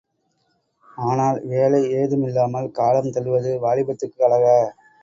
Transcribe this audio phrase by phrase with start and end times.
[1.03, 4.59] ஆனால், வேலை ஏதுமில்லாமல் காலம் தள்ளுவது வாலிபத்துக்கு அழகா?